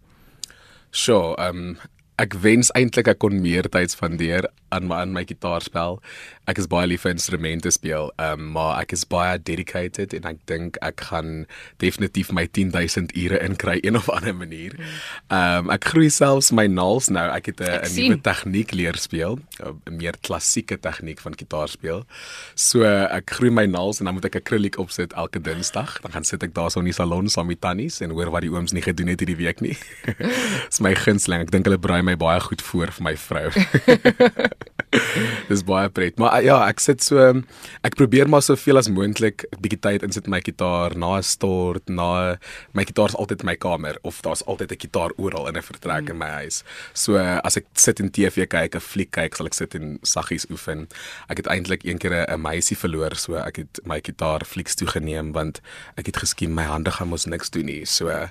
Sure, 0.91 1.37
um 1.37 1.75
ek 2.21 2.35
wens 2.41 2.69
eintlik 2.77 3.09
ek 3.09 3.21
kon 3.21 3.39
meer 3.41 3.65
tyd 3.73 3.93
spandeer 3.93 4.45
aan 4.73 4.89
my 4.89 5.01
aan 5.01 5.13
my 5.13 5.23
gitaarspel. 5.25 5.99
Ek 6.49 6.59
is 6.59 6.67
baie 6.67 6.87
lief 6.91 7.05
vir 7.05 7.13
instrumente 7.13 7.71
speel, 7.71 8.09
um, 8.19 8.49
maar 8.51 8.81
ek 8.81 8.91
is 8.97 9.05
baie 9.07 9.37
dedicated 9.39 10.11
en 10.17 10.25
ek 10.33 10.41
dink 10.51 10.79
ek 10.83 11.05
gaan 11.07 11.45
definitief 11.79 12.33
my 12.35 12.43
10000 12.51 13.13
ure 13.15 13.39
inkry 13.45 13.77
een 13.79 13.95
of 13.95 14.09
ander 14.11 14.35
manier. 14.35 14.75
Um 15.31 15.71
ek 15.73 15.87
groei 15.93 16.09
selfs 16.11 16.51
my 16.51 16.65
naels 16.67 17.07
nou. 17.13 17.23
Ek 17.31 17.47
het 17.53 17.63
'n 17.63 17.95
nuwe 17.95 18.19
tegniek 18.21 18.75
leer 18.75 18.99
speel, 18.99 19.39
'n 19.63 19.97
meer 19.97 20.19
klassieke 20.19 20.77
tegniek 20.77 21.19
van 21.19 21.37
gitaarspel. 21.37 22.03
So 22.55 22.83
ek 22.83 23.31
groei 23.39 23.51
my 23.51 23.65
naels 23.65 23.99
en 23.99 24.05
dan 24.05 24.13
moet 24.13 24.25
ek 24.25 24.43
acrylic 24.43 24.77
opsit 24.77 25.13
elke 25.13 25.39
Dinsdag. 25.39 26.01
Dan 26.01 26.11
gaan 26.11 26.23
sit 26.23 26.43
ek 26.43 26.53
daar 26.53 26.71
so 26.71 26.79
in 26.79 26.85
die 26.85 26.93
salon 26.93 27.29
saam 27.29 27.47
met 27.47 27.61
tannies 27.61 28.01
en 28.01 28.11
hoor 28.11 28.31
wat 28.31 28.41
die 28.41 28.51
ooms 28.51 28.73
nie 28.73 28.83
gedoen 28.83 29.07
het 29.07 29.19
hierdie 29.19 29.39
week 29.39 29.61
nie. 29.61 29.77
Dis 30.69 30.79
my 30.79 30.93
gunsteling. 30.95 31.41
Ek 31.41 31.51
dink 31.51 31.65
hulle 31.65 31.79
braai 31.79 32.03
my 32.03 32.15
baie 32.15 32.39
goed 32.39 32.61
voor 32.61 32.91
vir 32.91 33.03
my 33.03 33.15
vrou. 33.15 33.49
Dis 35.51 35.63
baie 35.67 35.89
pret. 35.89 36.17
Maar 36.21 36.43
ja, 36.43 36.57
ek 36.67 36.81
sit 36.83 37.03
so 37.03 37.21
ek 37.83 37.97
probeer 37.99 38.29
maar 38.31 38.43
soveel 38.45 38.79
as 38.79 38.89
moontlik 38.91 39.45
bietjie 39.63 39.79
tyd 39.83 40.05
insit 40.05 40.29
my 40.31 40.41
gitaar 40.43 40.95
na 40.99 41.17
'n 41.17 41.23
stort, 41.23 41.89
na 41.89 42.37
my 42.73 42.85
gitaar 42.85 43.11
is 43.13 43.17
altyd 43.17 43.43
in 43.43 43.51
my 43.51 43.55
kamer 43.55 43.97
of 44.03 44.21
daar's 44.21 44.43
altyd 44.45 44.71
'n 44.71 44.81
gitaar 44.85 45.11
oral 45.17 45.47
in 45.47 45.57
'n 45.57 45.63
vertrek 45.63 46.05
mm. 46.05 46.11
in 46.11 46.17
my 46.17 46.31
huis. 46.41 46.63
So 46.93 47.17
as 47.17 47.57
ek 47.57 47.65
sit 47.73 47.99
in 47.99 48.11
TV 48.11 48.47
kyk, 48.47 48.75
'n 48.75 48.81
fliek 48.81 49.11
kyk, 49.11 49.35
sal 49.35 49.45
ek 49.45 49.53
sit 49.53 49.75
en 49.75 49.99
saggies 50.01 50.45
oefen. 50.49 50.87
Ek 51.29 51.37
het 51.37 51.47
eintlik 51.47 51.83
een 51.83 51.97
keer 51.97 52.25
'n 52.27 52.41
meisie 52.41 52.77
verloor, 52.77 53.15
so 53.15 53.35
ek 53.35 53.57
het 53.57 53.79
my 53.85 53.99
gitaar 54.01 54.45
flieks 54.45 54.75
toe 54.75 54.87
geneem 54.87 55.31
want 55.33 55.61
ek 55.97 56.05
het 56.05 56.17
geskien 56.17 56.53
my 56.53 56.63
hande 56.63 56.91
gaan 56.91 57.09
mos 57.09 57.25
niks 57.25 57.49
doen 57.49 57.65
nie. 57.65 57.85
So 57.85 58.09
ehm 58.09 58.29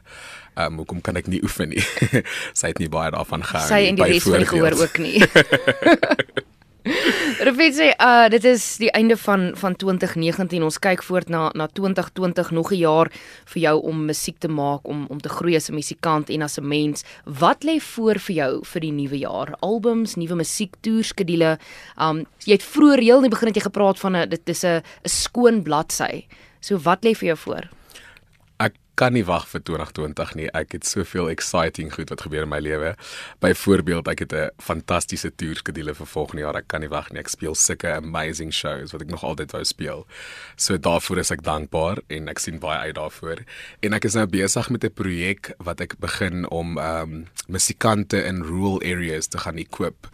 um, 0.56 0.76
hoekom 0.76 1.00
kan 1.00 1.16
ek 1.16 1.26
nie 1.26 1.40
oefen 1.42 1.68
nie? 1.72 1.84
Sy 2.58 2.66
het 2.66 2.78
nie 2.78 2.88
baie 2.92 3.10
daarvan 3.10 3.44
gehou 3.44 3.64
nie. 3.64 3.72
Sy 3.72 3.88
en 3.88 3.96
die 3.96 4.04
res 4.04 4.28
van 4.28 4.44
die 4.44 4.50
gehoor 4.52 4.76
ook 4.84 4.98
nie. 4.98 5.22
Refit 7.52 7.74
sê 7.76 7.86
uh 8.00 8.30
dit 8.32 8.44
is 8.48 8.62
die 8.80 8.88
einde 8.96 9.12
van 9.20 9.50
van 9.60 9.74
2019. 9.76 10.62
Ons 10.64 10.78
kyk 10.80 11.02
voort 11.04 11.28
na 11.28 11.50
na 11.52 11.66
2020 11.68 12.50
nog 12.56 12.70
'n 12.72 12.80
jaar 12.80 13.10
vir 13.52 13.62
jou 13.62 13.82
om 13.82 14.06
musiek 14.06 14.38
te 14.38 14.48
maak, 14.48 14.88
om 14.88 15.04
om 15.10 15.20
te 15.20 15.28
groei 15.28 15.56
as 15.56 15.68
'n 15.68 15.74
musikant 15.74 16.30
en 16.30 16.42
as 16.42 16.58
'n 16.58 16.68
mens. 16.68 17.04
Wat 17.24 17.62
lê 17.64 17.76
voor 17.80 18.18
vir 18.18 18.34
jou 18.36 18.64
vir 18.64 18.80
die 18.80 18.92
nuwe 18.92 19.18
jaar? 19.18 19.54
Albums, 19.60 20.14
nuwe 20.14 20.34
musiek, 20.34 20.74
toerskedule. 20.80 21.58
Um 22.00 22.24
jy 22.46 22.52
het 22.52 22.62
vroeër 22.62 23.00
heel 23.00 23.16
in 23.16 23.28
die 23.28 23.36
begin 23.36 23.48
het 23.48 23.56
jy 23.56 23.62
gepraat 23.62 23.98
van 23.98 24.16
'n 24.16 24.28
dit 24.28 24.48
is 24.48 24.64
'n 24.64 24.80
'n 25.04 25.08
skoon 25.08 25.62
bladsy. 25.62 26.24
So 26.60 26.78
wat 26.78 27.04
lê 27.04 27.14
vir 27.14 27.26
jou 27.26 27.36
voor? 27.36 27.81
Kan 28.94 29.12
nie 29.12 29.24
wag 29.24 29.46
vir 29.48 29.62
2020 29.64 30.34
nie. 30.38 30.48
Ek 30.56 30.74
het 30.76 30.86
soveel 30.86 31.30
exciting 31.32 31.92
goed 31.94 32.12
wat 32.12 32.24
gebeur 32.26 32.44
in 32.46 32.52
my 32.52 32.60
lewe. 32.60 32.94
Byvoorbeeld, 33.40 34.08
ek 34.08 34.24
het 34.24 34.32
'n 34.32 34.50
fantastiese 34.58 35.30
toerskedule 35.34 35.94
vir 35.94 36.06
volgende 36.06 36.42
jaar. 36.42 36.56
Ek 36.56 36.68
kan 36.68 36.80
nie 36.80 36.88
wag 36.88 37.10
nie. 37.10 37.20
Ek 37.20 37.28
speel 37.28 37.54
sulke 37.54 37.88
amazing 37.88 38.52
shows 38.52 38.92
wat 38.92 39.02
ek 39.02 39.10
nog 39.10 39.24
altyd 39.24 39.52
wou 39.52 39.64
speel. 39.64 40.06
So 40.56 40.76
daarvoor 40.76 41.18
is 41.18 41.30
ek 41.30 41.42
dankbaar 41.42 41.98
en 42.08 42.28
ek 42.28 42.38
sien 42.38 42.58
baie 42.58 42.78
uit 42.78 42.94
daarvoor. 42.94 43.38
En 43.80 43.92
ek 43.92 44.04
is 44.04 44.14
nou 44.14 44.26
besig 44.26 44.70
met 44.70 44.84
'n 44.84 44.92
projek 44.92 45.54
wat 45.58 45.80
ek 45.80 45.98
begin 45.98 46.48
om 46.50 46.78
ehm 46.78 47.02
um, 47.02 47.26
musikante 47.48 48.24
in 48.24 48.42
rural 48.42 48.80
areas 48.82 49.26
te 49.26 49.38
gaan 49.38 49.56
equip 49.56 50.08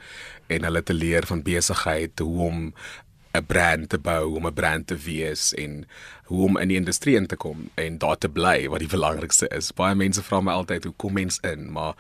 en 0.47 0.65
hulle 0.65 0.83
te 0.83 0.95
leer 0.95 1.27
van 1.27 1.43
besigheid, 1.43 2.19
hoe 2.19 2.41
om 2.41 2.75
'n 3.35 3.47
brand 3.47 3.89
te 3.89 3.99
bou, 3.99 4.37
om 4.37 4.47
'n 4.47 4.55
brand 4.55 4.87
te 4.87 4.97
wees 4.97 5.55
en 5.55 5.87
hoe 6.25 6.45
om 6.45 6.59
in 6.59 6.69
die 6.69 6.77
industrie 6.77 7.17
in 7.17 7.27
te 7.27 7.37
kom 7.37 7.71
en 7.75 7.99
daar 7.99 8.19
te 8.19 8.29
bly 8.29 8.69
wat 8.69 8.79
die 8.79 8.89
belangrikste 8.89 9.49
is. 9.49 9.73
Baie 9.73 9.95
mense 9.95 10.23
vra 10.23 10.41
my 10.41 10.53
altyd 10.53 10.85
hoe 10.85 10.95
kom 10.97 11.13
mens 11.13 11.39
in, 11.41 11.73
maar 11.73 11.95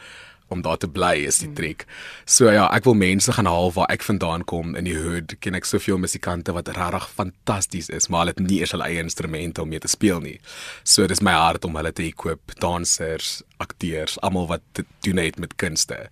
om 0.49 0.63
daar 0.63 0.77
te 0.77 0.89
bly 0.89 1.13
is 1.29 1.39
die 1.39 1.53
trick. 1.53 1.85
So 2.25 2.49
ja, 2.51 2.67
ek 2.73 2.87
wil 2.89 2.97
mense 2.97 3.33
gaan 3.37 3.49
haal 3.49 3.73
waar 3.77 3.91
ek 3.93 4.05
vandaan 4.07 4.45
kom 4.49 4.75
in 4.79 4.89
die 4.89 4.97
hood. 4.97 5.35
Ken 5.45 5.59
ek 5.59 5.69
soveel 5.69 6.01
musikante 6.01 6.55
wat 6.57 6.71
regtig 6.73 7.09
fantasties 7.19 7.91
is, 7.93 8.09
maar 8.09 8.25
hulle 8.25 8.35
het 8.37 8.45
nie 8.47 8.63
eens 8.63 8.73
hulle 8.73 8.89
eie 8.89 9.05
instrumente 9.05 9.63
om 9.63 9.69
mee 9.69 9.83
te 9.85 9.93
speel 9.93 10.23
nie. 10.25 10.39
So 10.85 11.07
dis 11.07 11.23
my 11.25 11.37
hart 11.37 11.69
om 11.69 11.77
hulle 11.77 11.93
te 11.93 12.07
equip, 12.09 12.57
dansers, 12.65 13.43
akteurs, 13.61 14.17
almal 14.25 14.49
wat 14.49 14.65
te 14.73 14.87
doen 15.05 15.21
het 15.21 15.39
met 15.39 15.57
kunste 15.61 16.07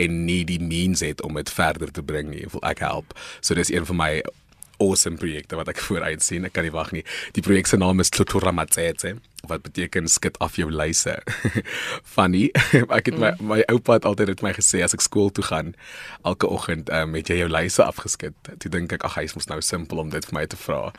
en 0.00 0.22
nie 0.24 0.42
die 0.48 0.60
means 0.62 1.04
het 1.04 1.22
om 1.22 1.36
dit 1.36 1.50
verder 1.52 1.92
te 1.92 2.02
bring 2.02 2.32
nie. 2.32 2.46
Wil 2.52 2.64
ek 2.72 2.80
help. 2.84 3.12
So 3.40 3.58
dis 3.58 3.72
een 3.72 3.86
van 3.88 4.00
my 4.00 4.12
awesome 4.82 5.20
projekte 5.22 5.58
wat 5.58 5.70
ek 5.72 5.82
vooruit 5.86 6.24
sien. 6.24 6.48
Ek 6.48 6.56
kan 6.56 6.66
nie 6.66 6.74
wag 6.74 6.92
nie. 6.96 7.04
Die 7.36 7.44
projek 7.44 7.70
se 7.70 7.80
naam 7.80 8.02
is 8.04 8.12
Tlotura 8.12 8.54
Matsetse 8.54 9.16
wat 9.50 9.62
beteken 9.62 10.08
skit 10.08 10.38
af 10.38 10.56
jou 10.56 10.70
lyse. 10.70 11.14
Funny. 12.14 12.50
ek 12.98 13.10
het 13.10 13.18
my 13.18 13.32
mm. 13.34 13.48
my 13.48 13.60
oupa 13.72 13.98
het 13.98 14.06
altyd 14.06 14.32
met 14.34 14.42
my 14.46 14.52
gesê 14.54 14.82
as 14.86 14.94
ek 14.94 15.02
skool 15.02 15.32
toe 15.34 15.44
gaan 15.44 15.72
elke 16.28 16.46
oggend 16.46 16.90
um, 16.94 17.16
het 17.18 17.30
jy 17.30 17.40
jou 17.40 17.48
lyse 17.50 17.82
afgeskit. 17.82 18.36
Toe 18.62 18.70
dink 18.70 18.94
ek 18.94 19.06
ag 19.08 19.16
hy 19.18 19.26
is 19.26 19.34
mos 19.34 19.48
nou 19.50 19.58
simpel 19.64 20.02
om 20.02 20.12
dit 20.12 20.28
vir 20.28 20.36
my 20.36 20.44
te 20.46 20.58
vra. 20.60 20.92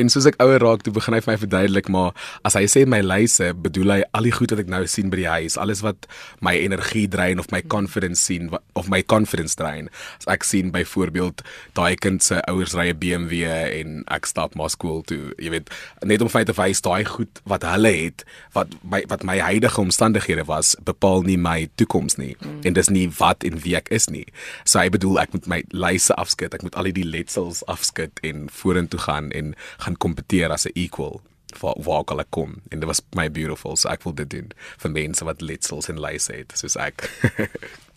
En 0.00 0.12
soos 0.12 0.28
ek 0.28 0.36
ouer 0.44 0.60
raak, 0.62 0.84
toe 0.84 0.92
begin 0.92 1.16
hy 1.16 1.22
vir 1.24 1.32
my 1.32 1.38
verduidelik 1.40 1.88
maar 1.92 2.12
as 2.46 2.58
hy 2.58 2.66
sê 2.68 2.84
my 2.84 3.00
lyse, 3.04 3.50
bedoel 3.64 3.96
hy 3.96 4.00
al 4.16 4.28
die 4.28 4.34
goed 4.36 4.52
wat 4.52 4.62
ek 4.64 4.72
nou 4.72 4.82
sien 4.90 5.08
by 5.12 5.22
die 5.22 5.30
huis, 5.30 5.56
alles 5.60 5.82
wat 5.86 6.08
my 6.44 6.54
energie 6.58 7.06
drein 7.08 7.40
of 7.40 7.48
my 7.54 7.62
confidence 7.64 8.20
sien 8.28 8.52
of 8.78 8.92
my 8.92 9.00
confidence 9.02 9.56
drein. 9.56 9.88
As 10.20 10.28
ek 10.28 10.44
sien 10.44 10.72
byvoorbeeld 10.74 11.40
daai 11.78 11.96
kind 11.96 12.22
se 12.24 12.42
ouers 12.50 12.76
ry 12.76 12.90
'n 12.92 13.00
BMW 13.00 13.48
en 13.80 14.04
ek 14.12 14.26
stap 14.28 14.54
maar 14.54 14.70
skool 14.70 15.02
toe, 15.02 15.32
jy 15.38 15.50
weet, 15.56 15.72
net 16.04 16.20
om 16.20 16.28
vir 16.28 16.40
my 16.40 16.44
te 16.44 16.56
wys 16.60 16.84
daai 16.84 17.04
goed 17.04 17.40
wat 17.48 17.64
hy 17.64 17.77
hulle 17.78 17.94
het 17.94 18.24
wat 18.56 18.74
my 18.82 19.02
wat 19.08 19.24
my 19.26 19.38
huidige 19.38 19.80
omstandighede 19.80 20.44
was 20.50 20.74
bepaal 20.84 21.24
nie 21.26 21.38
my 21.38 21.68
toekoms 21.80 22.18
nie 22.20 22.34
mm. 22.40 22.60
en 22.68 22.76
dis 22.76 22.92
nie 22.92 23.06
wat 23.18 23.46
en 23.46 23.62
wie 23.64 23.76
ek 23.78 23.88
is 23.94 24.10
nie. 24.12 24.26
So 24.64 24.82
hy 24.82 24.90
bedoel 24.92 25.22
ek 25.24 25.34
moet 25.36 25.48
my 25.50 25.62
lyse 25.72 26.14
afskud, 26.14 26.54
ek 26.54 26.66
moet 26.66 26.76
al 26.78 26.90
die 26.92 27.06
letsels 27.06 27.64
afskud 27.70 28.20
en 28.26 28.48
vorentoe 28.52 29.00
gaan 29.06 29.32
en 29.32 29.54
gaan 29.84 29.96
kompeteer 29.96 30.52
as 30.52 30.66
'n 30.66 30.76
equal 30.76 31.20
vir 31.56 31.74
waar 31.84 32.04
ek 32.04 32.10
al 32.12 32.24
kom 32.30 32.60
en 32.70 32.80
dit 32.80 32.88
was 32.88 33.00
my 33.16 33.28
beautiful 33.32 33.76
so 33.76 33.88
ek 33.88 34.04
wil 34.04 34.12
dit 34.12 34.30
doen 34.30 34.52
vir 34.78 34.90
mense 34.90 35.24
wat 35.24 35.40
letsels 35.40 35.88
en 35.88 36.00
lyse 36.00 36.32
het 36.32 36.52
soos 36.54 36.76
ek. 36.76 37.08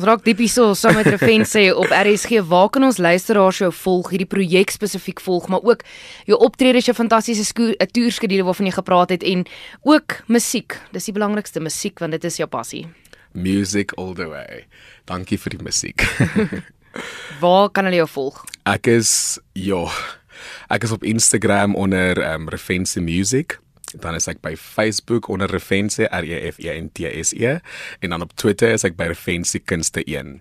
Ons 0.00 0.06
raak 0.08 0.22
diep 0.24 0.38
hierso 0.40 0.70
saam 0.72 0.94
met 0.96 1.10
Refen 1.12 1.42
sê 1.44 1.66
op 1.76 1.90
RSG 1.92 2.38
waar 2.48 2.70
kan 2.72 2.86
ons 2.86 2.96
luisteraars 2.96 3.58
jou 3.60 3.68
volg 3.82 4.06
hierdie 4.14 4.28
projek 4.32 4.72
spesifiek 4.72 5.20
volg 5.20 5.50
maar 5.52 5.60
ook 5.60 5.82
jou 6.24 6.38
optredes 6.40 6.88
jou 6.88 6.94
fantastiese 6.96 7.44
toerskedule 7.92 8.46
waarvan 8.48 8.70
jy 8.70 8.72
gepraat 8.78 9.12
het 9.12 9.26
en 9.28 9.44
ook 9.84 10.16
musiek. 10.32 10.78
Dis 10.96 11.10
die 11.10 11.12
belangrikste 11.18 11.60
musiek 11.60 12.00
want 12.00 12.16
dit 12.16 12.24
is 12.24 12.40
jou 12.40 12.48
passie. 12.48 12.86
Music 13.36 13.92
all 14.00 14.16
the 14.16 14.30
way. 14.30 14.64
Dankie 15.04 15.36
vir 15.36 15.58
die 15.58 15.62
musiek. 15.68 16.08
Waar 17.44 17.68
kan 17.68 17.84
hulle 17.84 18.00
jou 18.00 18.08
volg? 18.08 18.40
Ek 18.72 18.88
is 18.88 19.36
ja 19.52 19.84
Ek 20.72 20.88
is 20.88 20.96
op 20.96 21.04
Instagram 21.04 21.76
onder 21.76 22.16
um, 22.24 22.48
Refense 22.48 23.04
Music 23.04 23.60
dan 23.98 24.14
is 24.14 24.28
ek 24.30 24.42
by 24.44 24.54
Facebook 24.56 25.28
onder 25.28 25.50
Refense 25.50 26.06
R 26.10 26.24
E 26.24 26.52
F 26.52 26.60
E 26.62 26.70
N 26.80 26.90
T 26.92 27.08
S 27.24 27.34
E 27.34 27.58
en 28.00 28.10
dan 28.10 28.22
op 28.22 28.36
Twitter 28.38 28.70
is 28.70 28.84
ek 28.84 28.96
by 28.96 29.10
Refense 29.10 29.58
Kunste 29.58 30.04
1 30.04 30.40